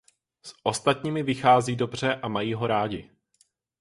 [0.43, 3.09] S ostatními vychází dobře a mají ho rádi.